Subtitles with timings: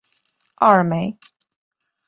[0.55, 1.15] 奥尔梅。